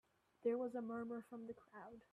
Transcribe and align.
There 0.43 0.57
was 0.57 0.73
a 0.73 0.81
murmur 0.81 1.21
from 1.29 1.45
the 1.45 1.53
crowd. 1.53 2.01